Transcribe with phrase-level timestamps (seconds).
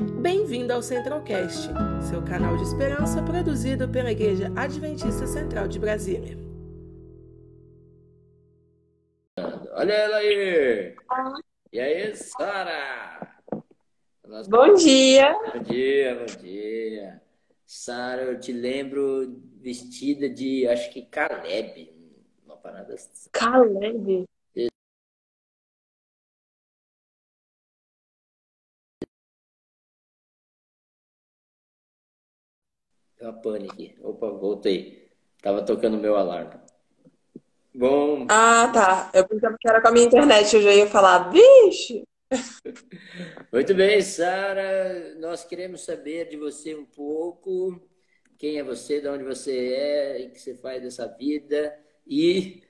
[0.00, 1.68] Bem-vindo ao Centralcast,
[2.08, 6.38] seu canal de esperança produzido pela Igreja Adventista Central de Brasília.
[9.72, 10.96] Olha ela aí!
[11.70, 13.42] E aí, Sara?
[14.48, 15.34] Bom dia!
[15.52, 17.22] Bom dia, bom dia.
[17.66, 21.92] Sara, eu te lembro vestida de, acho que Caleb,
[22.46, 23.28] uma parada assim.
[23.32, 24.24] Caleb?
[33.20, 33.94] Deu uma pane aqui.
[34.00, 35.10] Opa, voltei.
[35.42, 36.58] Tava tocando meu alarme.
[37.74, 39.10] Bom, Ah, tá.
[39.12, 40.56] Eu pensava que era com a minha internet.
[40.56, 42.02] Eu já ia falar, vixe!
[43.52, 45.16] muito bem, Sara.
[45.18, 47.78] Nós queremos saber de você um pouco.
[48.38, 51.78] Quem é você, de onde você é, o que você faz dessa vida.
[52.06, 52.62] E,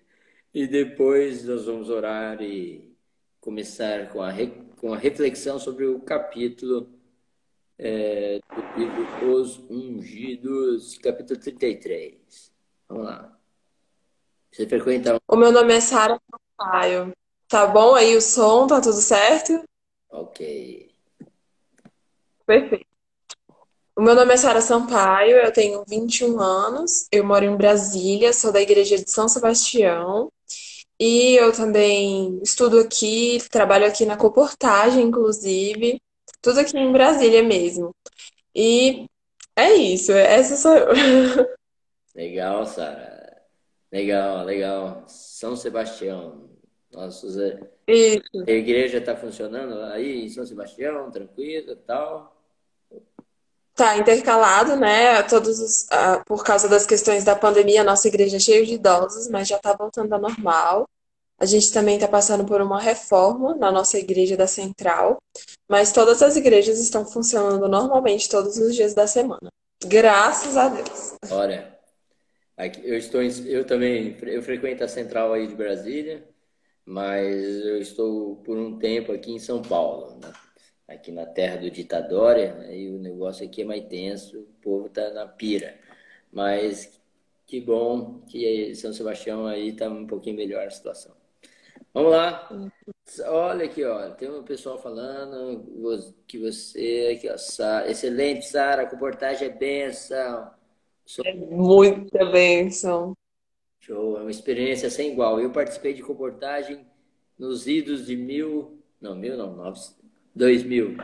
[0.53, 2.93] e depois nós vamos orar e
[3.41, 4.33] começar com a,
[4.79, 7.00] com a reflexão sobre o capítulo
[7.83, 12.53] é, do livro Os Ungidos, capítulo 33.
[12.87, 13.39] Vamos lá.
[14.53, 15.19] Você frequenta.
[15.27, 17.13] O meu nome é Sara Sampaio.
[17.49, 18.67] Tá bom aí o som?
[18.67, 19.65] Tá tudo certo?
[20.11, 20.91] Ok.
[22.47, 22.87] Perfeito.
[23.97, 28.53] O meu nome é Sara Sampaio, eu tenho 21 anos, eu moro em Brasília, sou
[28.53, 30.31] da Igreja de São Sebastião
[30.99, 36.01] e eu também estudo aqui, trabalho aqui na Coportagem, inclusive,
[36.41, 37.95] tudo aqui em Brasília mesmo.
[38.55, 39.07] E
[39.57, 40.89] é isso, essa sou eu.
[42.15, 43.21] Legal, Sara.
[43.93, 45.05] Legal, legal.
[45.07, 46.49] São Sebastião.
[46.93, 47.27] Nossa,
[47.87, 48.45] Isso.
[48.47, 52.37] a igreja está funcionando aí em São Sebastião, tranquilo e tal.
[53.75, 55.23] Tá intercalado, né?
[55.23, 58.75] Todos os, ah, por causa das questões da pandemia, a nossa igreja é cheia de
[58.75, 60.89] idosos, mas já tá voltando ao normal.
[61.41, 65.17] A gente também está passando por uma reforma na nossa igreja da Central,
[65.67, 69.49] mas todas as igrejas estão funcionando normalmente todos os dias da semana.
[69.83, 71.15] Graças a Deus.
[71.31, 71.75] Olha,
[72.59, 76.29] aqui, eu estou, eu também, eu frequento a central aí de Brasília,
[76.85, 80.31] mas eu estou por um tempo aqui em São Paulo, né?
[80.87, 85.09] Aqui na terra do Ditadória, aí o negócio aqui é mais tenso, o povo tá
[85.11, 85.79] na pira.
[86.31, 87.01] Mas
[87.47, 91.20] que bom que São Sebastião aí tá um pouquinho melhor a situação.
[91.93, 92.49] Vamos lá.
[93.27, 95.65] Olha aqui, ó, tem um pessoal falando
[96.27, 100.51] que você, aqui, ó, Sa- excelente, Sara, a comportagem é benção.
[101.25, 103.15] É muita bênção.
[103.81, 105.41] Show, é uma experiência sem igual.
[105.41, 106.87] Eu participei de comportagem
[107.39, 109.81] nos idos de mil, não, mil não, nove,
[110.35, 110.97] dois mil,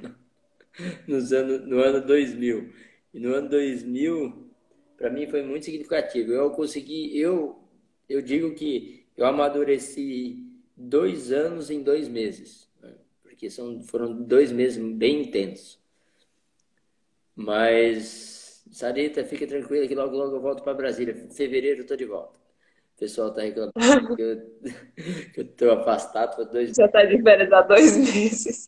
[1.07, 2.73] nos anos, no ano 2000.
[3.13, 4.51] E no ano 2000,
[4.97, 6.33] para mim foi muito significativo.
[6.33, 7.59] Eu consegui, eu,
[8.09, 10.46] eu digo que eu amadureci
[10.77, 12.93] dois anos em dois meses, né?
[13.23, 15.81] porque são, foram dois meses bem intensos.
[17.35, 21.13] Mas, Sarita, fica tranquila que logo, logo eu volto para Brasília.
[21.13, 22.39] Em fevereiro eu tô de volta.
[22.97, 23.73] O pessoal tá reclamando
[24.17, 28.67] que eu, tô afastado por dois Já tá de férias há dois meses.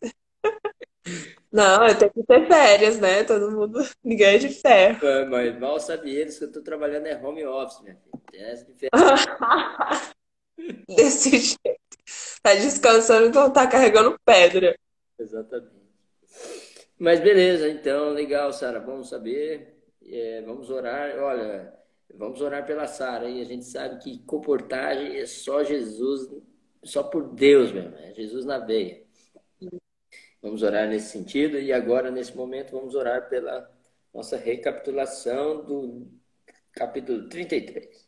[1.51, 3.23] Não, eu tenho que ter férias, né?
[3.23, 5.05] Todo mundo, ninguém é de ferro.
[5.05, 8.21] É, Mas mal sabem eles que eu tô trabalhando é home office, minha filha.
[8.31, 10.13] Tem essa diferença.
[10.87, 11.88] Desse jeito.
[12.41, 14.77] Tá descansando, então tá carregando pedra.
[15.17, 15.79] Exatamente.
[16.97, 18.79] Mas beleza, então, legal, Sara.
[18.79, 19.77] Vamos saber.
[20.05, 21.17] É, vamos orar.
[21.17, 21.73] Olha,
[22.13, 23.29] vamos orar pela Sara.
[23.29, 26.29] E a gente sabe que comportagem é só Jesus,
[26.83, 27.95] só por Deus mesmo.
[27.97, 29.01] É Jesus na veia.
[30.41, 31.57] Vamos orar nesse sentido.
[31.59, 33.69] E agora, nesse momento, vamos orar pela
[34.13, 36.07] nossa recapitulação do
[36.73, 38.07] capítulo 33.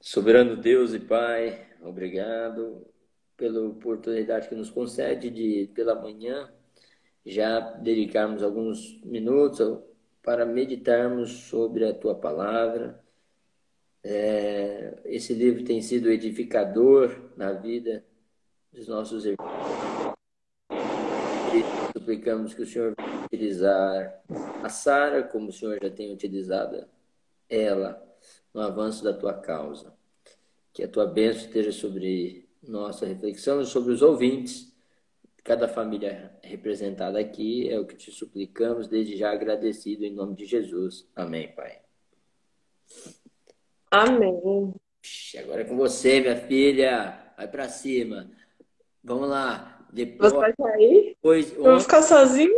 [0.00, 2.86] Soberano Deus e Pai, obrigado
[3.36, 6.52] pela oportunidade que nos concede de, pela manhã,
[7.24, 9.78] já dedicarmos alguns minutos
[10.22, 13.02] para meditarmos sobre a Tua palavra.
[14.02, 18.04] É, esse livro tem sido edificador na vida
[18.72, 20.14] dos nossos irmãos.
[21.54, 24.22] E suplicamos que o Senhor venha utilizar
[24.62, 26.86] a Sara como o Senhor já tem utilizado
[27.48, 28.02] ela
[28.52, 29.97] no avanço da Tua causa.
[30.78, 34.72] Que a Tua bênção esteja sobre nossa reflexão e sobre os ouvintes.
[35.42, 40.46] Cada família representada aqui é o que te suplicamos, desde já agradecido em nome de
[40.46, 41.04] Jesus.
[41.16, 41.80] Amém, Pai.
[43.90, 44.72] Amém.
[45.40, 47.32] Agora é com você, minha filha.
[47.36, 48.30] Vai pra cima.
[49.02, 49.84] Vamos lá.
[49.92, 51.04] Depois, Você vai sair?
[51.08, 52.54] depois Eu vou ficar sozinho?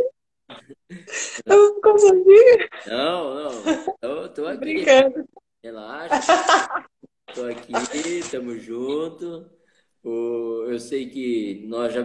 [1.43, 2.69] Eu vou ficar sozinho?
[2.85, 3.51] Não, não.
[3.99, 4.59] Eu tô aqui.
[4.59, 5.27] Brincando.
[5.63, 6.85] Relaxa.
[7.33, 9.49] Tô aqui, tamo junto.
[10.03, 12.03] Eu sei que nós já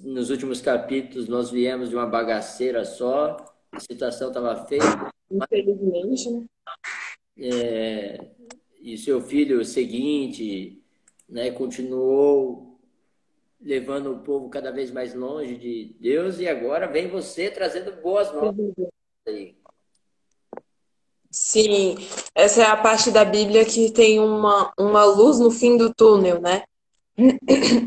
[0.00, 3.36] nos últimos capítulos nós viemos de uma bagaceira só,
[3.72, 4.82] a situação estava feia.
[5.30, 6.44] Infelizmente, né?
[7.38, 8.30] É,
[8.80, 10.82] e seu filho seguinte
[11.28, 12.78] né, continuou
[13.60, 18.32] levando o povo cada vez mais longe de Deus e agora vem você trazendo boas
[18.32, 18.54] novas.
[21.30, 21.94] Sim,
[22.40, 26.40] essa é a parte da Bíblia que tem uma, uma luz no fim do túnel,
[26.40, 26.62] né?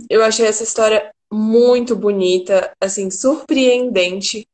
[0.09, 4.47] Eu achei essa história muito bonita, assim, surpreendente.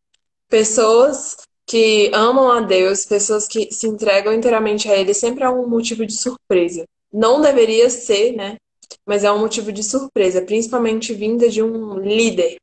[0.48, 1.36] Pessoas
[1.66, 6.06] que amam a Deus, pessoas que se entregam inteiramente a Ele, sempre é um motivo
[6.06, 6.86] de surpresa.
[7.12, 8.57] Não deveria ser, né?
[9.06, 12.57] Mas é um motivo de surpresa, principalmente vinda de um líder.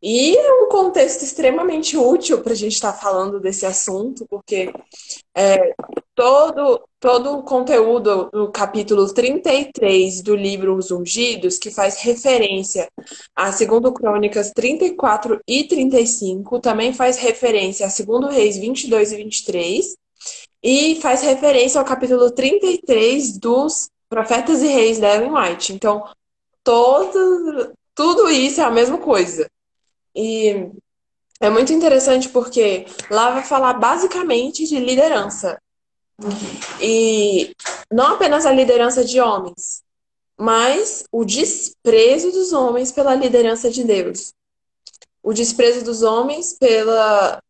[0.00, 4.72] E é um contexto extremamente útil para a gente estar tá falando desse assunto, porque
[5.36, 5.74] é,
[6.18, 12.88] todo, todo o conteúdo do capítulo 33 do livro Os Ungidos, que faz referência
[13.36, 19.96] a 2 Crônicas 34 e 35, também faz referência a 2 Reis 22 e 23,
[20.60, 25.72] e faz referência ao capítulo 33 dos Profetas e Reis da Ellen White.
[25.72, 26.02] Então,
[26.64, 29.48] todo, tudo isso é a mesma coisa.
[30.16, 30.68] E
[31.40, 35.56] é muito interessante porque lá vai falar basicamente de liderança.
[36.80, 37.54] E
[37.90, 39.82] não apenas a liderança de homens,
[40.36, 44.32] mas o desprezo dos homens pela liderança de Deus.
[45.22, 47.42] O desprezo dos homens pela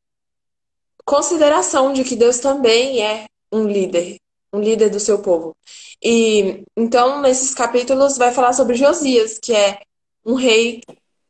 [1.05, 4.19] consideração de que Deus também é um líder,
[4.53, 5.57] um líder do seu povo.
[6.03, 9.81] E então, nesses capítulos, vai falar sobre Josias, que é
[10.25, 10.83] um rei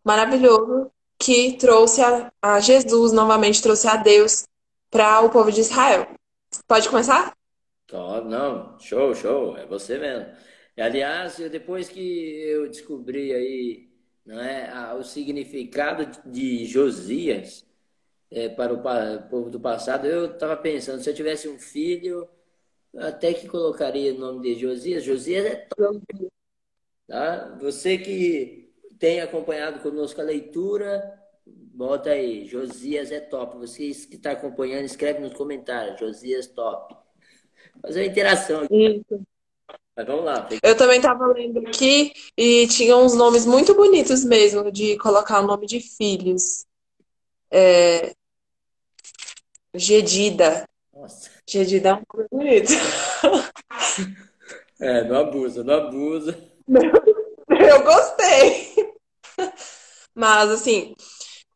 [0.04, 4.46] maravilhoso que trouxe a, a Jesus, novamente trouxe a Deus
[4.90, 6.06] para o povo de Israel.
[6.66, 7.36] Pode começar?
[7.92, 10.26] Oh, não, show, show, é você mesmo.
[10.76, 12.00] Aliás, depois que
[12.42, 13.88] eu descobri aí
[14.24, 17.66] não é, o significado de Josias
[18.30, 22.28] é, para o povo do passado, eu estava pensando, se eu tivesse um filho,
[22.96, 25.04] até que colocaria o nome de Josias.
[25.04, 26.30] Josias é top.
[27.06, 27.56] Tá?
[27.60, 31.17] Você que tem acompanhado conosco a leitura,
[31.78, 33.56] bota aí, Josias é top.
[33.56, 36.96] Vocês que estão tá acompanhando, escreve nos comentários, Josias top.
[37.80, 38.96] Fazer uma interação aqui.
[38.96, 39.22] Isso.
[39.96, 40.48] Mas vamos lá.
[40.60, 45.46] Eu também estava lendo aqui e tinha uns nomes muito bonitos mesmo de colocar o
[45.46, 46.66] nome de filhos.
[47.48, 48.12] É...
[49.72, 50.68] Gedida.
[50.92, 51.30] Nossa.
[51.46, 52.72] Gedida é um nome bonito.
[54.80, 56.38] É, não abusa, não abusa.
[57.50, 58.94] Eu gostei.
[60.14, 60.94] Mas, assim,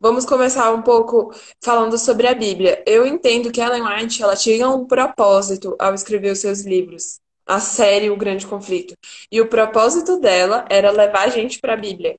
[0.03, 2.83] vamos começar um pouco falando sobre a Bíblia.
[2.85, 7.61] Eu entendo que Ellen White ela tinha um propósito ao escrever os seus livros, a
[7.61, 8.95] série O Grande Conflito.
[9.31, 12.17] E o propósito dela era levar a gente para a Bíblia.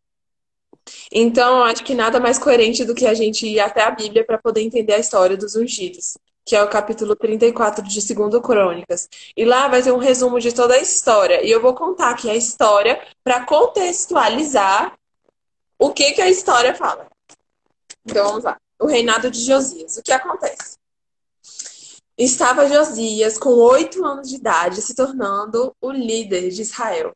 [1.11, 4.23] Então, eu acho que nada mais coerente do que a gente ir até a Bíblia
[4.25, 9.09] para poder entender a história dos ungidos, que é o capítulo 34 de 2 Crônicas.
[9.35, 11.45] E lá vai ter um resumo de toda a história.
[11.45, 14.97] E eu vou contar aqui a história para contextualizar
[15.77, 17.12] o que, que a história fala?
[18.05, 18.57] Então vamos lá.
[18.79, 19.97] O reinado de Josias.
[19.97, 20.77] O que acontece?
[22.17, 27.11] Estava Josias com oito anos de idade se tornando o líder de Israel.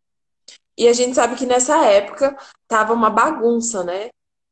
[0.77, 4.09] E a gente sabe que nessa época estava uma bagunça, né?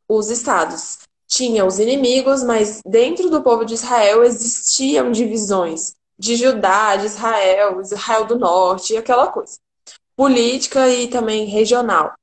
[0.07, 0.99] Os estados.
[1.27, 7.81] Tinha os inimigos, mas dentro do povo de Israel existiam divisões de Judá, de Israel,
[7.81, 9.57] Israel do Norte, aquela coisa.
[10.15, 12.13] Política e também regional.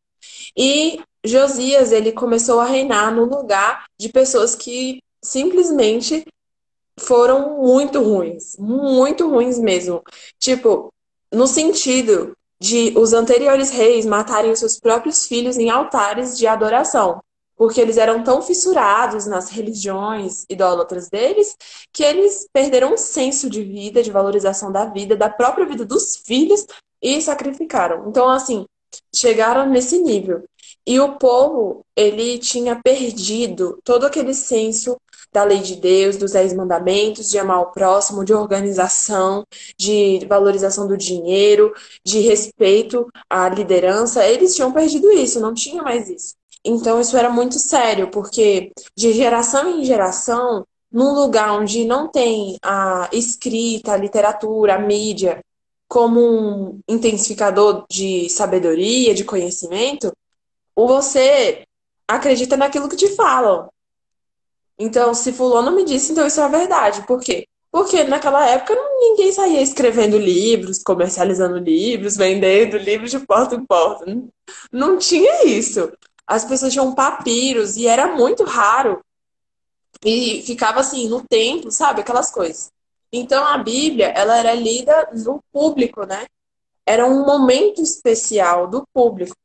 [0.57, 6.26] E Josias ele começou a reinar no lugar de pessoas que simplesmente
[6.99, 10.02] foram muito ruins, muito ruins mesmo.
[10.38, 10.93] Tipo,
[11.33, 17.21] no sentido de os anteriores reis matarem os seus próprios filhos em altares de adoração,
[17.57, 21.57] porque eles eram tão fissurados nas religiões idólatras deles
[21.93, 26.17] que eles perderam o senso de vida, de valorização da vida, da própria vida dos
[26.17, 26.67] filhos
[27.00, 28.09] e sacrificaram.
[28.09, 28.64] Então, assim,
[29.14, 30.45] chegaram nesse nível.
[30.87, 34.97] E o povo, ele tinha perdido todo aquele senso
[35.33, 39.47] da lei de Deus, dos dez mandamentos, de amar o próximo, de organização,
[39.79, 41.73] de valorização do dinheiro,
[42.05, 44.27] de respeito à liderança.
[44.27, 46.35] Eles tinham perdido isso, não tinha mais isso.
[46.65, 52.57] Então isso era muito sério, porque de geração em geração, num lugar onde não tem
[52.62, 55.43] a escrita, a literatura, a mídia,
[55.89, 60.12] como um intensificador de sabedoria, de conhecimento,
[60.76, 61.64] você
[62.09, 63.69] acredita naquilo que te falam.
[64.79, 67.07] Então, se fulano me disse, então isso é a verdade.
[67.07, 67.47] Por quê?
[67.71, 74.05] Porque naquela época ninguém saía escrevendo livros, comercializando livros, vendendo livros de porta em porta.
[74.71, 75.91] Não, tinha isso.
[76.26, 79.02] as pessoas tinham papiros e era muito raro.
[80.05, 82.00] E ficava assim no templo, sabe?
[82.00, 82.71] Aquelas coisas.
[83.12, 86.26] Então a Bíblia, ela era lida no público, né?
[86.85, 89.37] Era um momento especial do público.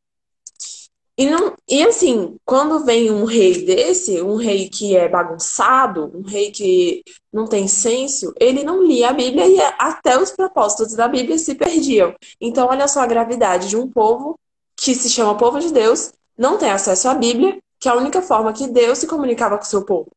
[1.17, 6.21] E, não, e assim, quando vem um rei desse, um rei que é bagunçado, um
[6.21, 11.07] rei que não tem senso, ele não lia a Bíblia e até os propósitos da
[11.07, 12.13] Bíblia se perdiam.
[12.39, 14.39] Então, olha só a gravidade de um povo
[14.75, 18.21] que se chama povo de Deus, não tem acesso à Bíblia, que é a única
[18.21, 20.11] forma que Deus se comunicava com o seu povo.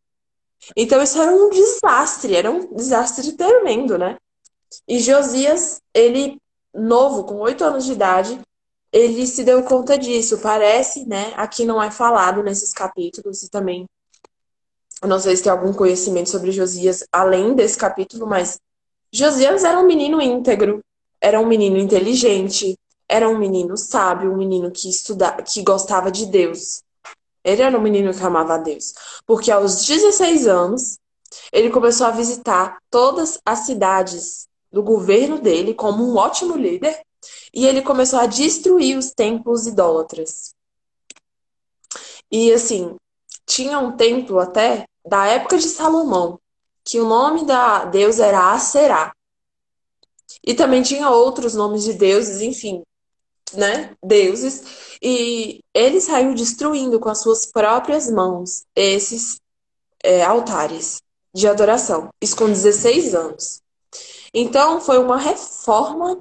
[0.77, 4.19] Então, isso era um desastre, era um desastre tremendo, né?
[4.87, 6.37] E Josias, ele,
[6.75, 8.39] novo, com oito anos de idade,
[8.93, 10.39] ele se deu conta disso.
[10.39, 11.33] Parece, né?
[11.37, 13.87] Aqui não é falado nesses capítulos e também.
[15.03, 18.61] Não sei se tem algum conhecimento sobre Josias além desse capítulo, mas
[19.13, 20.85] Josias era um menino íntegro,
[21.21, 22.79] era um menino inteligente,
[23.09, 26.83] era um menino sábio, um menino que estudava, que gostava de Deus.
[27.43, 28.93] Ele era um menino que amava a Deus.
[29.27, 30.99] Porque aos 16 anos,
[31.51, 37.01] ele começou a visitar todas as cidades do governo dele como um ótimo líder
[37.53, 40.55] e ele começou a destruir os templos idólatras.
[42.31, 42.97] E assim,
[43.47, 46.39] tinha um templo até da época de Salomão,
[46.85, 49.13] que o nome da deusa era Aserá.
[50.45, 52.83] E também tinha outros nomes de deuses, enfim,
[53.53, 59.41] né, deuses, e ele saiu destruindo com as suas próprias mãos esses
[60.03, 61.03] é, altares
[61.35, 63.61] de adoração, isso com 16 anos.
[64.33, 66.21] Então, foi uma reforma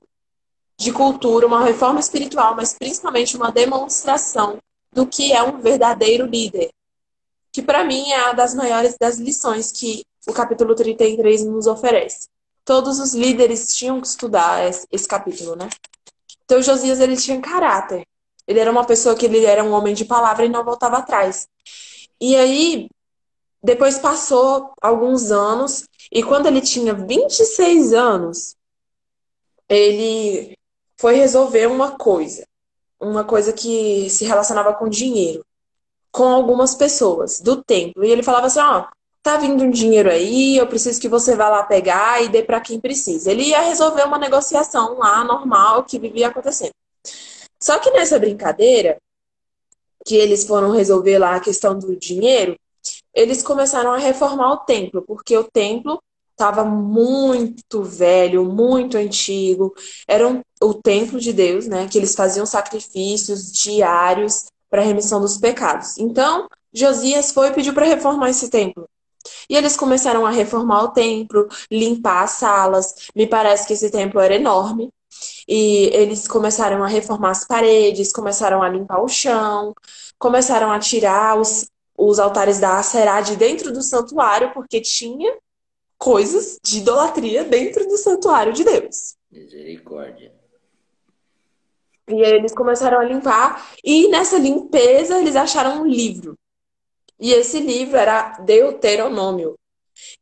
[0.79, 4.59] de cultura, uma reforma espiritual, mas principalmente uma demonstração
[4.93, 6.71] do que é um verdadeiro líder.
[7.51, 12.29] Que para mim é uma das maiores das lições que o capítulo 33 nos oferece.
[12.63, 15.69] Todos os líderes tinham que estudar esse, esse capítulo, né?
[16.45, 18.07] Então Josias ele tinha caráter.
[18.48, 21.50] Ele era uma pessoa que ele era um homem de palavra e não voltava atrás.
[22.21, 22.88] E aí
[23.62, 28.55] depois passou alguns anos e quando ele tinha 26 anos,
[29.67, 30.57] ele
[31.00, 32.46] foi resolver uma coisa,
[33.00, 35.46] uma coisa que se relacionava com dinheiro,
[36.12, 38.03] com algumas pessoas do templo.
[38.03, 38.86] E ele falava assim: ó,
[39.24, 42.60] tá vindo um dinheiro aí, eu preciso que você vá lá pegar e dê para
[42.60, 43.32] quem precisa.
[43.32, 46.74] Ele ia resolver uma negociação lá normal que vivia acontecendo.
[47.58, 48.98] Só que nessa brincadeira,
[50.06, 52.60] que eles foram resolver lá a questão do dinheiro,
[53.13, 56.03] eles começaram a reformar o templo, porque o templo
[56.39, 59.74] estava muito velho, muito antigo.
[60.08, 61.88] Era um, o templo de Deus, né?
[61.89, 65.98] Que eles faziam sacrifícios diários para remissão dos pecados.
[65.98, 68.88] Então, Josias foi e pediu para reformar esse templo.
[69.50, 73.10] E eles começaram a reformar o templo, limpar as salas.
[73.13, 74.89] Me parece que esse templo era enorme.
[75.48, 79.74] E eles começaram a reformar as paredes, começaram a limpar o chão,
[80.17, 81.67] começaram a tirar os,
[81.98, 85.36] os altares da Aserá de dentro do santuário, porque tinha
[86.00, 89.15] coisas de idolatria dentro do santuário de Deus.
[89.29, 90.34] Misericórdia.
[92.08, 96.36] E aí eles começaram a limpar, e nessa limpeza eles acharam um livro.
[97.20, 99.56] E esse livro era Deuteronômio.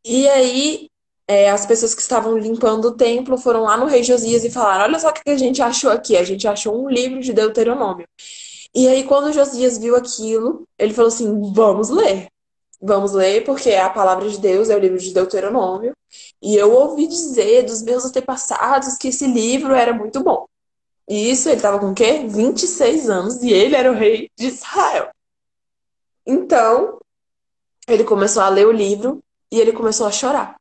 [0.04, 0.90] E aí
[1.28, 4.86] é, as pessoas que estavam limpando o templo foram lá no rei Josias e falaram:
[4.86, 6.18] Olha só o que a gente achou aqui.
[6.18, 8.08] A gente achou um livro de Deuteronômio.
[8.74, 12.28] E aí, quando Josias viu aquilo, ele falou assim: Vamos ler.
[12.80, 15.94] Vamos ler, porque a palavra de Deus, é o livro de Deuteronômio.
[16.42, 20.46] E eu ouvi dizer dos meus antepassados que esse livro era muito bom.
[21.08, 22.26] E isso, ele estava com o quê?
[22.28, 25.10] 26 anos e ele era o rei de Israel.
[26.26, 27.00] Então,
[27.88, 30.58] ele começou a ler o livro e ele começou a chorar.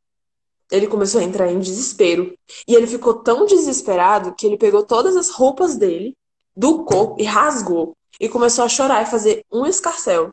[0.70, 2.36] Ele começou a entrar em desespero.
[2.66, 6.16] E ele ficou tão desesperado que ele pegou todas as roupas dele
[6.56, 7.96] do corpo e rasgou.
[8.18, 10.30] E começou a chorar e fazer um escarcel.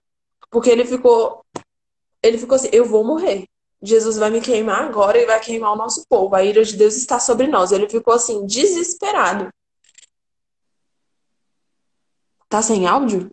[0.50, 1.44] Porque ele ficou
[2.24, 3.46] ele ficou assim: eu vou morrer.
[3.82, 6.34] Jesus vai me queimar agora e vai queimar o nosso povo.
[6.34, 7.74] A ira de Deus está sobre nós.
[7.74, 9.50] Ele ficou assim, desesperado.
[12.48, 13.30] Tá sem áudio?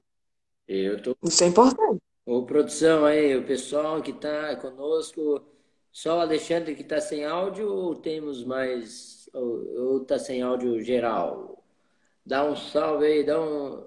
[0.67, 1.17] Eu tô.
[1.23, 2.03] Isso é importante.
[2.27, 5.41] Ô, produção aí, o pessoal que tá conosco,
[5.93, 9.29] só o Alexandre que tá sem áudio ou temos mais.
[9.33, 11.63] Ou, ou tá sem áudio geral?
[12.27, 13.87] Dá um salve aí, dá um.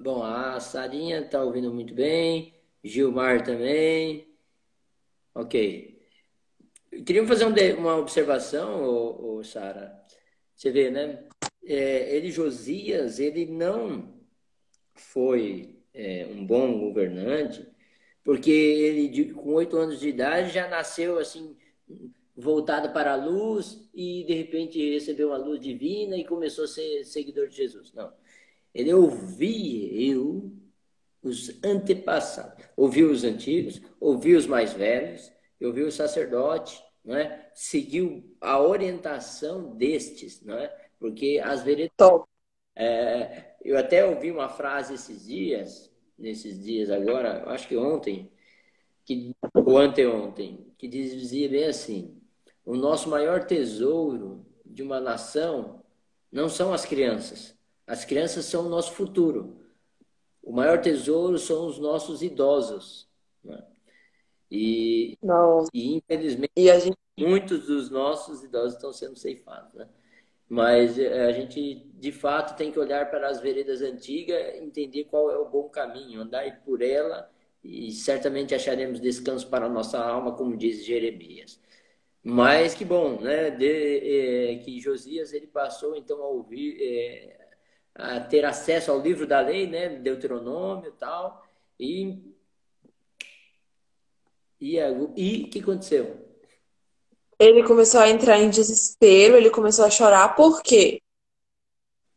[0.00, 4.33] Bom, a Sarinha tá ouvindo muito bem, Gilmar também.
[5.34, 5.98] Ok.
[6.92, 10.00] Eu queria fazer um, uma observação, ô, ô Sara.
[10.54, 11.26] Você vê, né?
[11.64, 14.14] É, ele, Josias, ele não
[14.94, 17.66] foi é, um bom governante,
[18.22, 21.56] porque ele, com oito anos de idade, já nasceu assim,
[22.36, 27.04] voltado para a luz e de repente recebeu uma luz divina e começou a ser
[27.04, 27.92] seguidor de Jesus.
[27.92, 28.12] Não.
[28.72, 30.52] Ele ouviu
[31.24, 32.64] os antepassados.
[32.76, 37.50] Ouviu os antigos, ouviu os mais velhos, ouviu o sacerdote, não é?
[37.54, 40.68] seguiu a orientação destes, não é?
[40.98, 41.92] porque as veredas.
[42.76, 48.32] É, eu até ouvi uma frase esses dias, nesses dias agora, acho que ontem,
[49.04, 52.20] que, ou anteontem, que dizia bem assim:
[52.64, 55.82] o nosso maior tesouro de uma nação
[56.32, 57.56] não são as crianças.
[57.86, 59.63] As crianças são o nosso futuro.
[60.54, 63.08] O maior tesouro são os nossos idosos.
[63.42, 63.60] Né?
[64.48, 65.18] E,
[65.74, 66.96] e, infelizmente, e gente...
[67.18, 69.74] muitos dos nossos idosos estão sendo ceifados.
[69.74, 69.88] Né?
[70.48, 75.28] Mas eh, a gente, de fato, tem que olhar para as veredas antigas, entender qual
[75.28, 77.28] é o bom caminho, andar por ela
[77.64, 81.60] e certamente acharemos descanso para a nossa alma, como diz Jeremias.
[82.22, 83.50] Mas que bom, né?
[83.50, 87.43] De, é, que Josias ele passou então a ouvir, é,
[87.94, 89.88] a ter acesso ao livro da lei, né?
[89.88, 91.46] Deuteronômio e tal.
[91.78, 92.34] E
[94.60, 96.24] e o que aconteceu?
[97.38, 101.02] Ele começou a entrar em desespero, ele começou a chorar, por quê?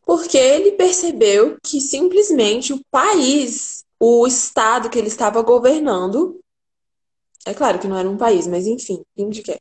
[0.05, 6.39] Porque ele percebeu que simplesmente o país, o estado que ele estava governando,
[7.46, 9.60] é claro que não era um país, mas enfim, de que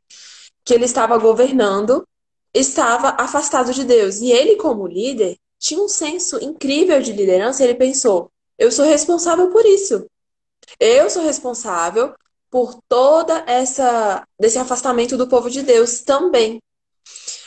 [0.64, 2.06] que ele estava governando,
[2.52, 4.16] estava afastado de Deus.
[4.16, 7.64] E ele, como líder, tinha um senso incrível de liderança.
[7.64, 10.06] Ele pensou: eu sou responsável por isso.
[10.80, 12.14] Eu sou responsável
[12.50, 16.60] por toda essa desse afastamento do povo de Deus também.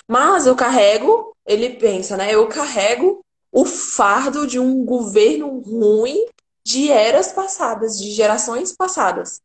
[0.07, 2.33] Mas eu carrego, ele pensa, né?
[2.33, 6.25] Eu carrego o fardo de um governo ruim
[6.63, 9.41] de eras passadas, de gerações passadas.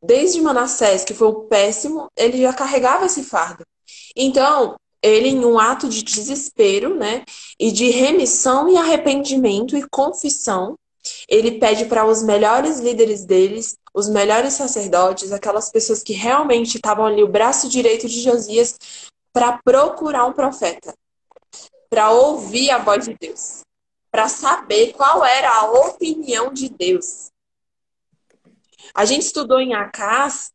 [0.00, 3.64] Desde Manassés, que foi o péssimo, ele já carregava esse fardo.
[4.14, 7.24] Então, ele, em um ato de desespero, né,
[7.58, 10.76] e de remissão e arrependimento e confissão,
[11.28, 17.06] ele pede para os melhores líderes deles, os melhores sacerdotes, aquelas pessoas que realmente estavam
[17.06, 18.76] ali, o braço direito de Josias,
[19.32, 20.94] para procurar um profeta,
[21.88, 23.60] para ouvir a voz de Deus,
[24.10, 27.30] para saber qual era a opinião de Deus.
[28.94, 30.50] A gente estudou em Acás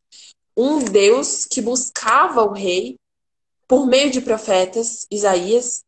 [0.55, 2.97] um Deus que buscava o rei
[3.67, 5.83] por meio de profetas, Isaías,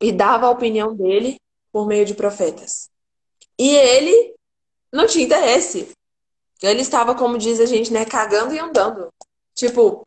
[0.00, 1.40] e dava a opinião dele
[1.72, 2.90] por meio de profetas.
[3.58, 4.34] E ele
[4.92, 5.88] não tinha interesse.
[6.62, 9.12] Ele estava, como diz a gente, né, cagando e andando.
[9.54, 10.06] Tipo,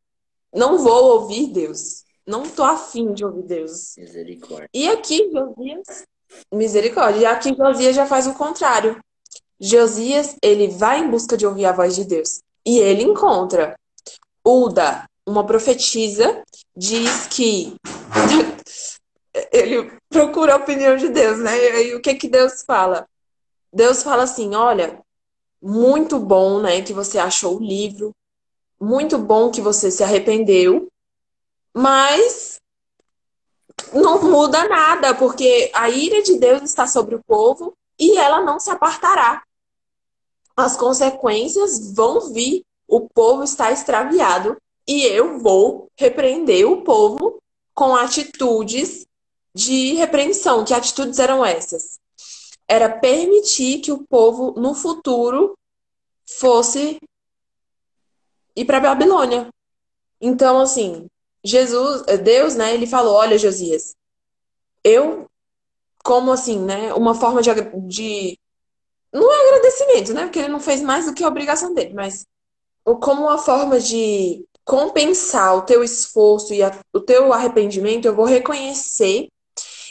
[0.54, 2.04] não vou ouvir Deus.
[2.25, 3.95] Não tô afim de ouvir Deus.
[3.97, 4.69] Misericórdia.
[4.73, 6.04] E aqui, Josias,
[6.52, 7.21] misericórdia.
[7.21, 8.99] E aqui, Josias já faz o contrário.
[9.60, 12.41] Josias, ele vai em busca de ouvir a voz de Deus.
[12.65, 13.75] E ele encontra.
[14.45, 16.43] Uda, uma profetisa,
[16.75, 17.75] diz que
[19.53, 21.83] ele procura a opinião de Deus, né?
[21.83, 23.07] E o que que Deus fala?
[23.71, 24.99] Deus fala assim: olha,
[25.61, 28.15] muito bom, né, que você achou o livro,
[28.79, 30.87] muito bom que você se arrependeu,
[31.73, 32.59] mas
[33.93, 38.59] não muda nada, porque a ira de Deus está sobre o povo e ela não
[38.59, 39.43] se apartará.
[40.55, 44.57] As consequências vão vir, o povo está extraviado
[44.89, 47.41] e eu vou repreender o povo
[47.73, 49.06] com atitudes
[49.54, 50.65] de repreensão.
[50.65, 51.99] Que atitudes eram essas?
[52.69, 55.58] era permitir que o povo no futuro
[56.38, 56.99] fosse
[58.56, 59.49] ir para Babilônia.
[60.21, 61.08] Então, assim,
[61.43, 63.95] Jesus, Deus, né, ele falou: Olha, Josias,
[64.84, 65.28] eu,
[66.04, 67.49] como assim, né, uma forma de,
[67.88, 68.39] de.
[69.12, 72.28] Não é agradecimento, né, porque ele não fez mais do que a obrigação dele, mas
[73.02, 78.25] como uma forma de compensar o teu esforço e a, o teu arrependimento, eu vou
[78.25, 79.27] reconhecer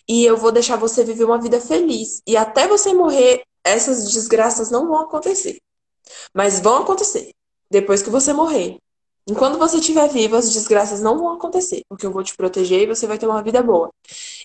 [0.09, 2.23] e eu vou deixar você viver uma vida feliz.
[2.25, 5.59] E até você morrer, essas desgraças não vão acontecer.
[6.33, 7.33] Mas vão acontecer
[7.69, 8.77] depois que você morrer.
[9.29, 12.87] Enquanto você estiver vivo, as desgraças não vão acontecer, porque eu vou te proteger e
[12.87, 13.91] você vai ter uma vida boa.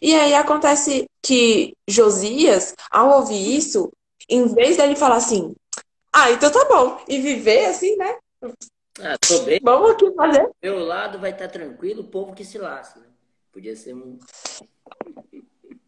[0.01, 3.91] E aí acontece que Josias, ao ouvir isso,
[4.27, 5.53] em vez dele falar assim,
[6.11, 8.17] ah, então tá bom, e viver assim, né?
[8.99, 9.59] Ah, tô bem.
[9.63, 10.49] Vamos aqui fazer.
[10.61, 12.99] Meu lado vai estar tranquilo, o povo que se lasca.
[12.99, 13.07] Né?
[13.51, 14.19] Podia ser um.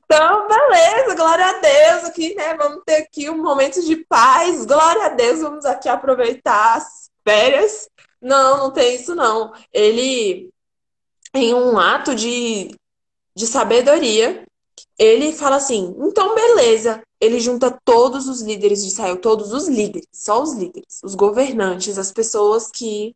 [0.06, 2.56] Então, beleza, glória a Deus aqui, né?
[2.56, 7.90] Vamos ter aqui um momento de paz, glória a Deus, vamos aqui aproveitar as férias.
[8.22, 9.54] Não, não tem isso não.
[9.74, 10.50] Ele,
[11.34, 12.76] em um ato de,
[13.36, 14.46] de sabedoria,
[14.98, 17.02] ele fala assim: então, beleza.
[17.26, 21.98] Ele junta todos os líderes de Israel, todos os líderes, só os líderes, os governantes,
[21.98, 23.16] as pessoas que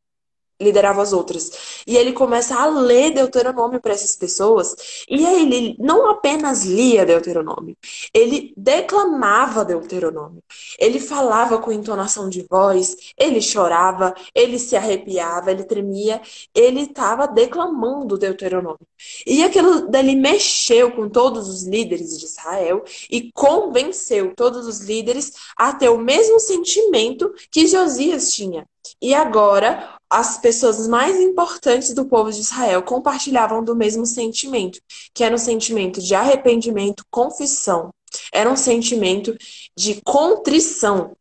[0.60, 1.84] liderava as outras.
[1.88, 4.76] E ele começa a ler Deuteronômio para essas pessoas.
[5.10, 7.76] E aí ele não apenas lia Deuteronômio,
[8.14, 10.44] ele declamava Deuteronômio.
[10.78, 16.22] Ele falava com entonação de voz, ele chorava, ele se arrepiava, ele tremia.
[16.54, 18.80] Ele estava declamando Deuteronômio.
[19.26, 25.34] E aquilo dali mexeu com todos os líderes de Israel e convenceu todos os líderes
[25.56, 28.68] a ter o mesmo sentimento que Josias tinha.
[29.02, 34.80] E agora as pessoas mais importantes do povo de Israel compartilhavam do mesmo sentimento,
[35.14, 37.90] que era um sentimento de arrependimento, confissão.
[38.34, 39.38] Era um sentimento
[39.78, 41.16] de contrição.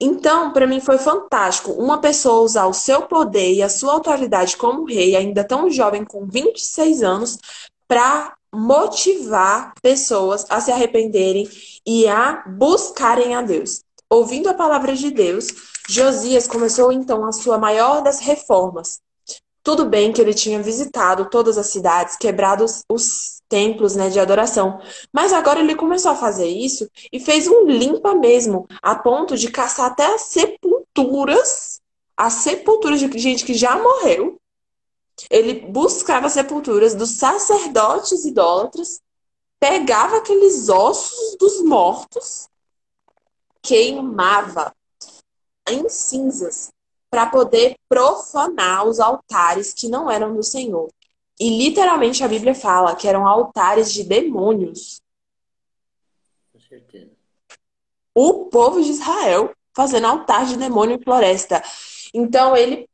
[0.00, 4.56] Então, para mim foi fantástico uma pessoa usar o seu poder e a sua autoridade
[4.56, 7.38] como rei, ainda tão jovem, com 26 anos,
[7.88, 11.48] para motivar pessoas a se arrependerem
[11.84, 13.82] e a buscarem a Deus.
[14.08, 15.48] Ouvindo a palavra de Deus,
[15.88, 19.00] Josias começou então a sua maior das reformas.
[19.62, 24.20] Tudo bem que ele tinha visitado todas as cidades, quebrado os, os templos né, de
[24.20, 29.34] adoração, mas agora ele começou a fazer isso e fez um limpa mesmo, a ponto
[29.36, 31.80] de caçar até as sepulturas,
[32.14, 34.38] as sepulturas de gente que já morreu.
[35.30, 39.00] Ele buscava sepulturas dos sacerdotes idólatras,
[39.58, 42.48] pegava aqueles ossos dos mortos,
[43.62, 44.72] queimava
[45.72, 46.70] em cinzas
[47.10, 50.90] para poder profanar os altares que não eram do Senhor.
[51.40, 55.00] E literalmente a Bíblia fala que eram altares de demônios.
[56.52, 57.12] Com certeza.
[58.14, 61.62] O povo de Israel fazendo altar de demônio em floresta.
[62.12, 62.88] Então ele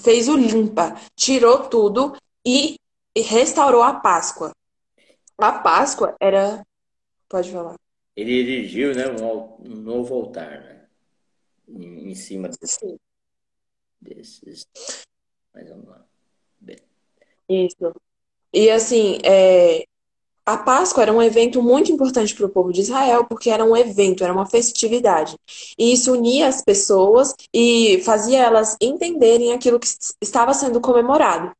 [0.00, 2.76] fez o limpa, tirou tudo e
[3.16, 4.50] restaurou a Páscoa.
[5.38, 6.66] A Páscoa era.
[7.28, 7.76] Pode falar.
[8.16, 10.81] Ele erigiu né, um novo altar, né?
[11.74, 13.00] Em, cima desse,
[14.00, 14.66] desses.
[15.54, 16.04] Mas vamos lá.
[17.48, 17.94] Isso.
[18.52, 19.84] E assim, é,
[20.44, 23.76] a Páscoa era um evento muito importante para o povo de Israel, porque era um
[23.76, 25.36] evento, era uma festividade.
[25.78, 29.86] E isso unia as pessoas e fazia elas entenderem aquilo que
[30.20, 31.52] estava sendo comemorado.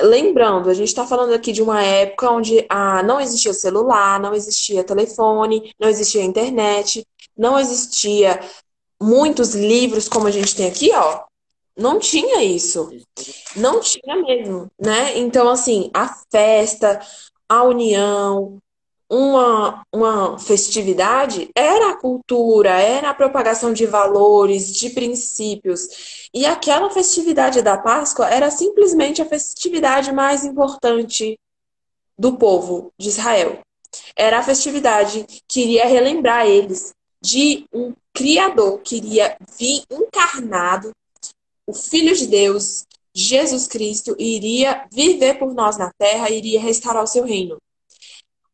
[0.00, 4.32] Lembrando, a gente está falando aqui de uma época onde ah, não existia celular, não
[4.32, 7.04] existia telefone, não existia internet,
[7.38, 8.40] não existia
[9.00, 11.24] muitos livros como a gente tem aqui, ó.
[11.76, 12.90] Não tinha isso.
[13.54, 15.16] Não tinha mesmo, né?
[15.16, 17.00] Então, assim, a festa,
[17.48, 18.58] a união,
[19.08, 26.28] uma, uma festividade era a cultura, era a propagação de valores, de princípios.
[26.34, 31.38] E aquela festividade da Páscoa era simplesmente a festividade mais importante
[32.18, 33.60] do povo de Israel.
[34.16, 40.90] Era a festividade que iria relembrar eles de um Criador que iria vir encarnado,
[41.66, 47.04] o Filho de Deus, Jesus Cristo, iria viver por nós na terra e iria restaurar
[47.04, 47.58] o seu reino.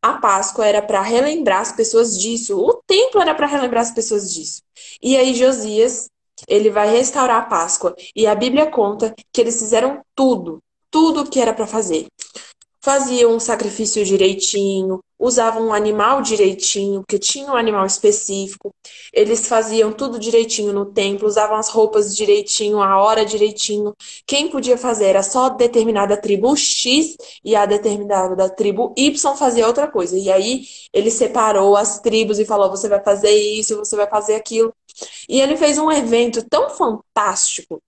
[0.02, 4.32] A Páscoa era para relembrar as pessoas disso, o templo era para relembrar as pessoas
[4.32, 4.60] disso.
[5.02, 6.10] E aí Josias,
[6.46, 11.30] ele vai restaurar a Páscoa e a Bíblia conta que eles fizeram tudo, tudo o
[11.30, 12.06] que era para fazer
[12.84, 18.74] faziam um sacrifício direitinho, usavam um animal direitinho, porque tinha um animal específico.
[19.10, 23.94] Eles faziam tudo direitinho no templo, usavam as roupas direitinho, a hora direitinho.
[24.26, 29.88] Quem podia fazer era só determinada tribo X e a determinada tribo Y fazia outra
[29.90, 30.18] coisa.
[30.18, 34.34] E aí ele separou as tribos e falou: você vai fazer isso, você vai fazer
[34.34, 34.74] aquilo.
[35.26, 37.80] E ele fez um evento tão fantástico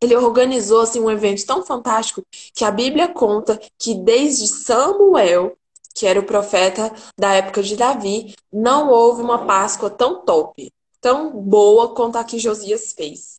[0.00, 5.56] ele organizou assim um evento tão fantástico que a Bíblia conta que desde Samuel,
[5.94, 11.32] que era o profeta da época de Davi, não houve uma Páscoa tão top, tão
[11.32, 13.38] boa quanto a que Josias fez.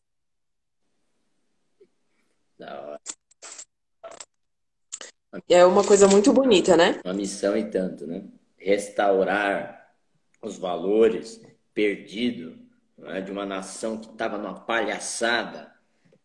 [5.47, 6.99] É uma coisa muito bonita, né?
[7.05, 8.23] Uma missão e tanto, né?
[8.57, 9.93] Restaurar
[10.41, 11.39] os valores
[11.73, 12.57] perdidos
[12.97, 13.21] né?
[13.21, 15.68] de uma nação que estava numa palhaçada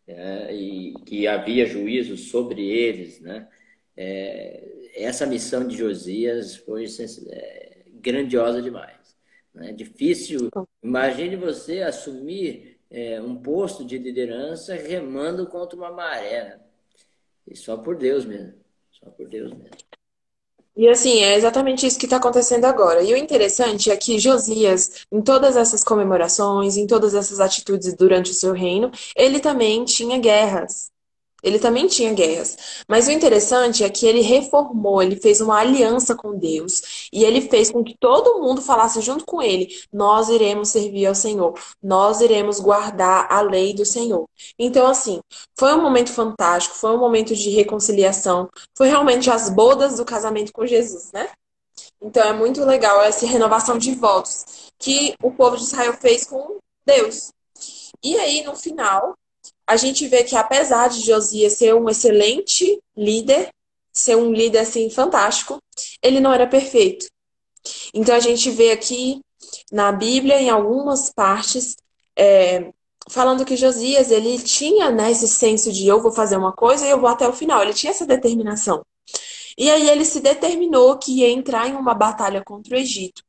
[0.07, 3.47] é, e que havia juízo sobre eles, né?
[3.97, 6.85] É, essa missão de Josias foi
[7.29, 9.15] é, grandiosa demais.
[9.53, 9.71] Né?
[9.73, 10.49] Difícil.
[10.83, 16.43] Imagine você assumir é, um posto de liderança remando contra uma maré.
[16.43, 16.59] Né?
[17.47, 18.53] E só por Deus mesmo.
[18.91, 19.77] Só por Deus mesmo.
[20.77, 23.01] E assim, é exatamente isso que está acontecendo agora.
[23.03, 28.31] E o interessante é que Josias, em todas essas comemorações, em todas essas atitudes durante
[28.31, 30.91] o seu reino, ele também tinha guerras.
[31.45, 32.57] Ele também tinha guerras.
[32.87, 37.07] Mas o interessante é que ele reformou, ele fez uma aliança com Deus.
[37.13, 41.13] E ele fez com que todo mundo falasse junto com ele: Nós iremos servir ao
[41.13, 41.53] Senhor.
[41.83, 44.27] Nós iremos guardar a lei do Senhor.
[44.57, 45.21] Então, assim,
[45.55, 48.49] foi um momento fantástico, foi um momento de reconciliação.
[48.75, 51.29] Foi realmente as bodas do casamento com Jesus, né?
[52.01, 56.57] Então é muito legal essa renovação de votos que o povo de Israel fez com
[56.85, 57.31] Deus.
[58.03, 59.15] E aí, no final,
[59.67, 63.49] a gente vê que apesar de Josias ser um excelente líder,
[63.91, 65.57] ser um líder assim fantástico,
[66.01, 67.07] ele não era perfeito.
[67.93, 69.21] Então a gente vê aqui
[69.71, 71.75] na Bíblia, em algumas partes,
[72.17, 72.71] é,
[73.09, 76.89] falando que Josias ele tinha né, esse senso de eu vou fazer uma coisa e
[76.89, 77.61] eu vou até o final.
[77.61, 78.85] Ele tinha essa determinação.
[79.57, 83.23] E aí ele se determinou que ia entrar em uma batalha contra o Egito.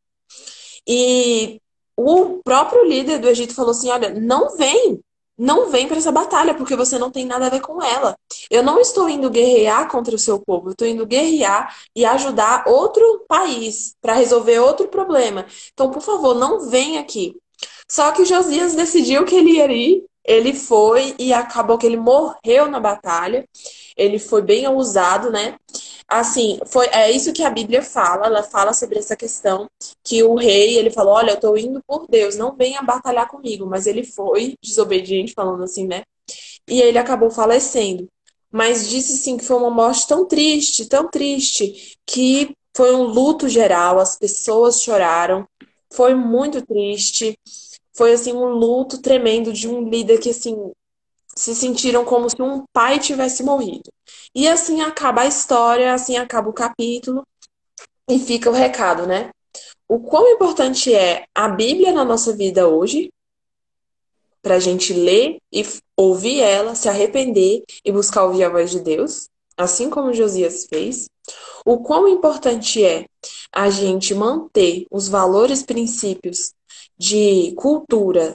[0.87, 1.61] E
[1.97, 5.01] o próprio líder do Egito falou assim: olha, não vem,
[5.39, 8.17] não vem para essa batalha, porque você não tem nada a ver com ela.
[8.51, 12.65] Eu não estou indo guerrear contra o seu povo, eu estou indo guerrear e ajudar
[12.67, 15.47] outro país para resolver outro problema.
[15.73, 17.37] Então, por favor, não vem aqui.
[17.91, 22.69] Só que Josias decidiu que ele ia ir, ele foi e acabou que ele morreu
[22.69, 23.49] na batalha.
[23.97, 25.57] Ele foi bem ousado, né?
[26.09, 29.67] Assim, foi, é isso que a Bíblia fala, ela fala sobre essa questão
[30.05, 33.67] que o rei, ele falou, olha, eu tô indo por Deus, não venha batalhar comigo,
[33.67, 36.03] mas ele foi desobediente, falando assim, né?
[36.69, 38.07] E ele acabou falecendo.
[38.53, 43.49] Mas disse sim que foi uma morte tão triste, tão triste, que foi um luto
[43.49, 45.47] geral, as pessoas choraram,
[45.93, 47.37] foi muito triste.
[47.97, 50.71] Foi assim um luto tremendo de um líder que assim
[51.37, 53.91] se sentiram como se um pai tivesse morrido.
[54.35, 57.27] E assim acaba a história, assim acaba o capítulo
[58.09, 59.31] e fica o recado, né?
[59.89, 63.13] O quão importante é a Bíblia na nossa vida hoje,
[64.43, 65.65] para a gente ler e
[65.97, 71.09] ouvir ela, se arrepender e buscar ouvir a voz de Deus, assim como Josias fez.
[71.65, 73.07] O quão importante é
[73.53, 76.53] a gente manter os valores, princípios
[76.97, 78.35] de cultura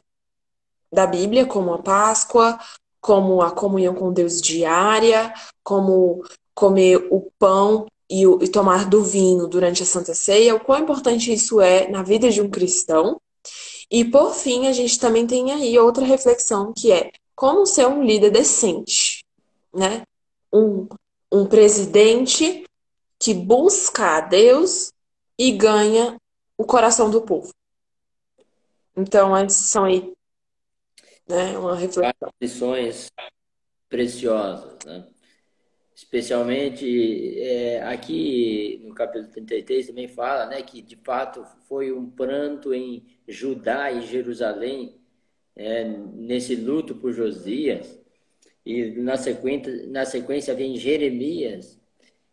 [0.91, 2.59] da Bíblia, como a Páscoa,
[3.01, 5.33] como a comunhão com Deus diária,
[5.63, 10.59] como comer o pão e, o, e tomar do vinho durante a Santa Ceia, o
[10.59, 13.19] quão importante isso é na vida de um cristão.
[13.89, 18.03] E por fim, a gente também tem aí outra reflexão que é como ser um
[18.03, 19.25] líder decente,
[19.73, 20.03] né?
[20.53, 20.87] Um,
[21.31, 22.63] um presidente
[23.17, 24.91] que busca a Deus
[25.37, 26.17] e ganha
[26.57, 27.51] o coração do povo.
[28.95, 30.13] Então, essas são aí
[31.31, 31.57] né?
[31.57, 32.29] Uma reflexão.
[32.41, 33.11] Lições
[33.89, 35.07] preciosas, né?
[35.95, 42.73] Especialmente é, aqui no capítulo 33 também fala, né, que de fato foi um pranto
[42.73, 44.99] em Judá e Jerusalém
[45.55, 47.99] é, nesse luto por Josias
[48.65, 51.79] e na sequência na sequência vem Jeremias.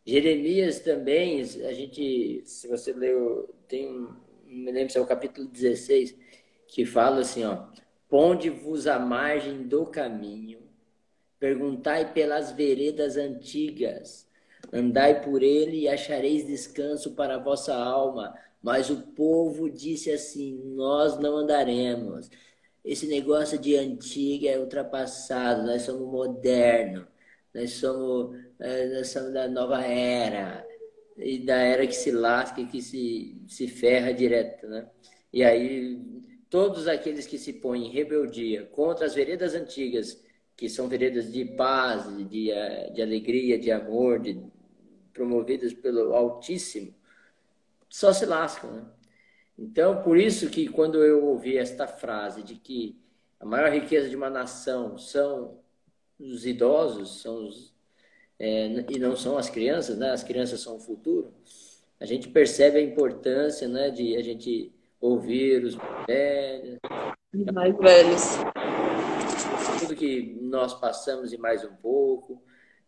[0.07, 4.15] Jeremias também, a gente, se você leu, tem um,
[4.47, 6.17] me lembro se é o capítulo 16,
[6.67, 7.67] que fala assim, ó,
[8.09, 10.61] Ponde-vos à margem do caminho,
[11.38, 14.27] perguntai pelas veredas antigas,
[14.73, 18.35] andai por ele e achareis descanso para a vossa alma.
[18.62, 22.31] Mas o povo disse assim: Nós não andaremos.
[22.85, 27.05] Esse negócio de antiga é ultrapassado, nós somos modernos,
[27.55, 30.66] nós somos, eh, nós somos da nova era,
[31.16, 34.88] e da era que se lasca, que se, se ferra direto, né?
[35.33, 36.01] E aí
[36.51, 40.23] todos aqueles que se põem em rebeldia contra as veredas antigas,
[40.57, 44.41] que são veredas de paz, de, eh, de alegria, de amor, de,
[45.13, 46.95] promovidas pelo Altíssimo,
[47.89, 48.71] só se lascam.
[48.71, 48.85] Né?
[49.59, 52.99] Então, por isso que quando eu ouvi esta frase de que
[53.41, 55.59] a maior riqueza de uma nação são
[56.19, 57.75] os idosos, são os,
[58.39, 60.11] é, e não são as crianças, né?
[60.11, 61.33] as crianças são o futuro,
[62.01, 66.79] a gente percebe a importância né, de a gente ouvir os velhos.
[67.53, 68.23] Mais velhos.
[69.81, 72.43] Tudo que nós passamos e mais um pouco.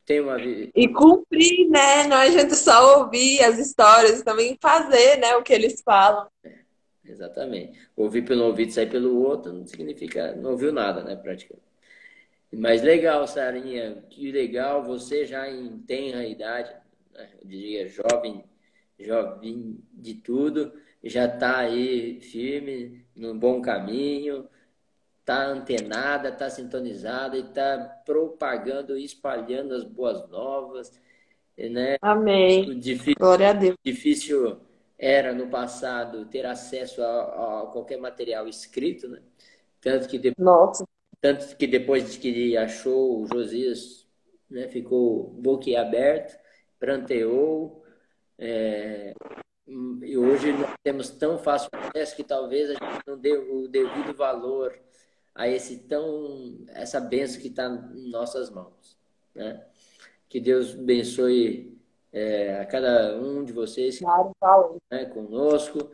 [0.05, 0.41] Tem uma...
[0.41, 2.07] E cumprir, né?
[2.09, 6.27] Não adianta só ouvir as histórias, também fazer né, o que eles falam.
[6.43, 6.59] É,
[7.05, 7.79] exatamente.
[7.97, 11.15] Ouvir pelo ouvido e sair pelo outro não significa não ouviu nada, né?
[11.15, 11.71] Praticamente.
[12.53, 16.75] Mas legal, Sarinha, que legal, você já em tenra idade,
[17.13, 17.29] né?
[17.41, 18.45] eu diria jovem,
[18.99, 24.49] jovem de tudo, já está aí firme, num bom caminho,
[25.21, 31.01] está antenada, está sintonizada e está propagando e espalhando as boas novas.
[31.57, 31.97] Né?
[32.01, 32.79] Amém.
[32.79, 33.77] Difícil, Glória a Deus.
[33.85, 34.61] Difícil
[34.99, 39.21] era no passado ter acesso a, a qualquer material escrito, né?
[39.81, 40.35] Tanto que, de...
[40.37, 40.85] Nossa.
[41.21, 44.07] Tanto que depois que ele achou o Josias
[44.51, 44.69] né?
[44.69, 46.35] ficou boquiaberto,
[46.79, 47.83] pranteou,
[48.39, 49.15] é,
[50.03, 54.13] e hoje nós temos tão fácil acesso que talvez a gente não dê o devido
[54.17, 54.77] valor
[55.33, 58.99] a esse tão essa benção que está em nossas mãos,
[59.33, 59.65] né?
[60.29, 61.79] Que Deus abençoe
[62.13, 65.91] é, a cada um de vocês Claro, né, conosco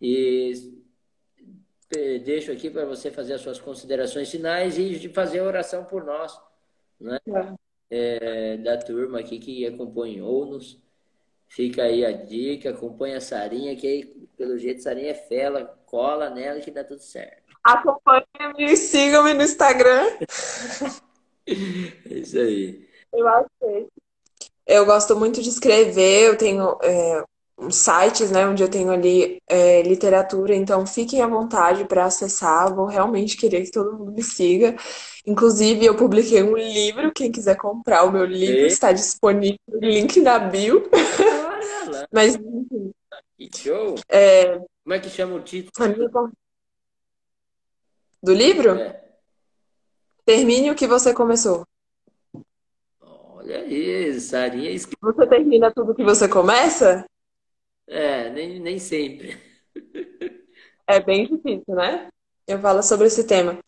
[0.00, 0.80] e
[2.24, 6.04] deixo aqui para você fazer as suas considerações finais e de fazer a oração por
[6.04, 6.40] nós,
[6.98, 7.18] né?
[7.90, 10.80] É, da turma aqui que acompanhou-nos.
[11.50, 14.04] Fica aí a dica, acompanha a Sarinha, que aí,
[14.38, 17.42] pelo jeito, Sarinha é fela, cola nela que dá tudo certo.
[17.64, 20.06] Acompanhe-me e sigam-me no Instagram.
[21.44, 22.88] é isso aí.
[23.12, 23.88] Eu achei.
[24.64, 27.24] Eu gosto muito de escrever, eu tenho é,
[27.68, 32.72] sites, né, onde eu tenho ali é, literatura, então fiquem à vontade para acessar.
[32.72, 34.76] Vou realmente querer que todo mundo me siga.
[35.26, 38.66] Inclusive, eu publiquei um livro, quem quiser comprar o meu livro E?
[38.68, 40.88] está disponível, link na bio.
[42.12, 42.92] Mas, enfim,
[43.36, 43.94] que show!
[44.08, 45.96] é, Como é que chama o título?
[45.96, 46.10] minha
[48.22, 48.78] do livro?
[48.78, 49.02] É.
[50.24, 51.66] Termine o que você começou.
[53.00, 54.70] Olha aí, Sarinha.
[54.78, 57.06] Você termina tudo que você começa?
[57.86, 59.36] É, nem, nem sempre.
[60.86, 62.08] É bem difícil, né?
[62.46, 63.58] Eu falo sobre esse tema.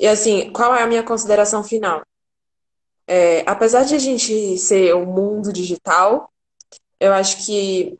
[0.00, 2.02] E assim, qual é a minha consideração final?
[3.06, 6.30] É, apesar de a gente ser um mundo digital,
[7.00, 7.98] eu acho que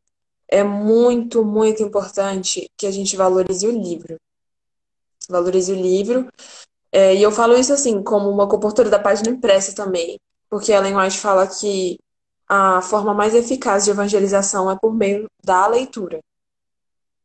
[0.48, 4.16] é muito, muito importante que a gente valorize o livro.
[5.28, 6.28] Valorize o livro.
[6.90, 10.96] É, e eu falo isso assim, como uma comportora da página impressa também, porque Ellen
[10.96, 11.98] White fala que
[12.48, 16.18] a forma mais eficaz de evangelização é por meio da leitura.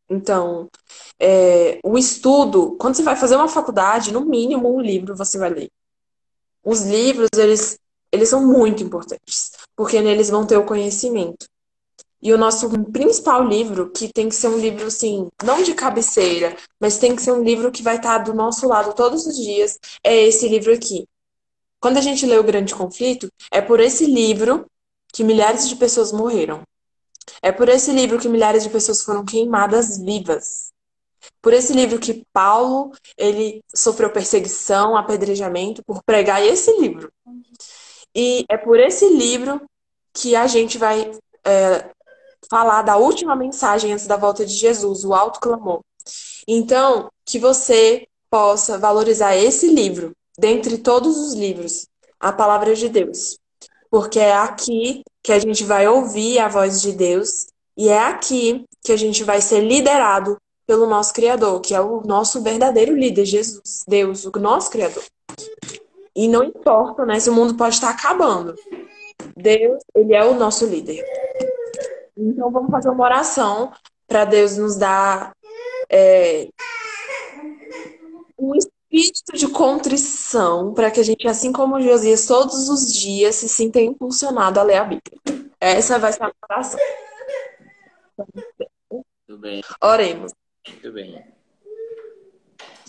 [0.09, 0.69] Então,
[1.17, 5.49] é, o estudo, quando você vai fazer uma faculdade, no mínimo um livro você vai
[5.49, 5.71] ler.
[6.63, 7.79] Os livros, eles,
[8.11, 11.45] eles são muito importantes, porque neles vão ter o conhecimento.
[12.23, 16.55] E o nosso principal livro, que tem que ser um livro, assim, não de cabeceira,
[16.79, 19.77] mas tem que ser um livro que vai estar do nosso lado todos os dias,
[20.01, 21.05] é esse livro aqui.
[21.81, 24.65] Quando a gente lê O Grande Conflito, é por esse livro
[25.11, 26.61] que milhares de pessoas morreram.
[27.41, 30.71] É por esse livro que milhares de pessoas foram queimadas vivas.
[31.41, 37.11] Por esse livro que Paulo, ele sofreu perseguição, apedrejamento por pregar esse livro.
[38.15, 39.61] E é por esse livro
[40.13, 41.11] que a gente vai
[41.45, 41.89] é,
[42.49, 45.81] falar da última mensagem antes da volta de Jesus, o alto clamor.
[46.47, 51.87] Então, que você possa valorizar esse livro, dentre todos os livros,
[52.19, 53.37] a palavra de Deus.
[53.89, 58.65] Porque é aqui que a gente vai ouvir a voz de Deus e é aqui
[58.83, 63.25] que a gente vai ser liderado pelo nosso Criador, que é o nosso verdadeiro líder,
[63.25, 65.03] Jesus, Deus, o nosso Criador.
[66.15, 68.55] E não importa, né, se o mundo pode estar acabando.
[69.35, 71.03] Deus, ele é o nosso líder.
[72.15, 73.71] Então vamos fazer uma oração
[74.07, 75.35] para Deus nos dar
[75.89, 76.47] é,
[78.37, 83.49] um espírito de contrição para que a gente, assim como Josias, todos os dias se
[83.49, 85.19] sinta impulsionado a ler a Bíblia.
[85.59, 86.79] Essa vai ser a oração.
[89.25, 90.31] Tudo bem, Oremos.
[90.67, 91.25] muito bem.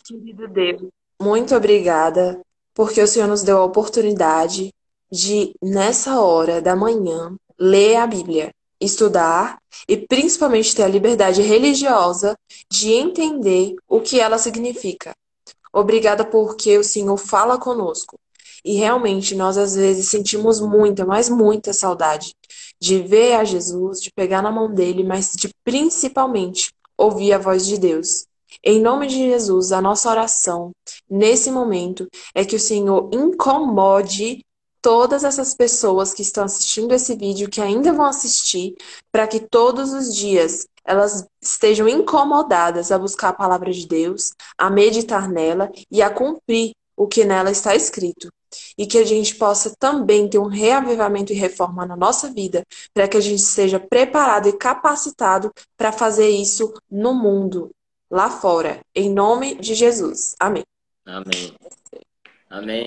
[0.07, 0.83] Querido Deus,
[1.21, 2.41] muito obrigada,
[2.75, 4.75] porque o Senhor nos deu a oportunidade
[5.11, 9.59] de, nessa hora da manhã, ler a Bíblia, estudar
[9.89, 12.37] e principalmente ter a liberdade religiosa
[12.71, 15.13] de entender o que ela significa.
[15.73, 18.19] Obrigada porque o Senhor fala conosco.
[18.65, 22.35] E realmente nós às vezes sentimos muita, mas muita saudade
[22.81, 27.67] de ver a Jesus, de pegar na mão dele, mas de principalmente ouvir a voz
[27.67, 28.27] de Deus.
[28.63, 30.71] Em nome de Jesus, a nossa oração
[31.11, 34.45] nesse momento é que o Senhor incomode
[34.85, 38.75] todas essas pessoas que estão assistindo esse vídeo, que ainda vão assistir,
[39.11, 44.69] para que todos os dias elas estejam incomodadas a buscar a palavra de Deus, a
[44.69, 48.31] meditar nela e a cumprir o que nela está escrito.
[48.77, 53.09] E que a gente possa também ter um reavivamento e reforma na nossa vida, para
[53.09, 57.71] que a gente seja preparado e capacitado para fazer isso no mundo,
[58.11, 58.81] lá fora.
[58.95, 60.37] Em nome de Jesus.
[60.39, 60.63] Amém.
[61.07, 61.57] Amém.
[62.51, 62.87] Amém.